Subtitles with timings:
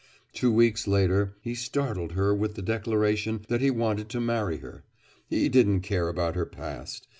[0.33, 4.83] Two weeks later he startled her with the declaration that he wanted to marry her.
[5.29, 7.07] He didn't care about her past.